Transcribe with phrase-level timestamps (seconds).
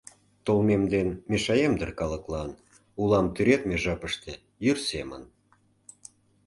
[0.45, 2.51] Толмем ден мешаем дыр калыклан,
[3.01, 5.23] улам тӱредме жапыште йӱр семын.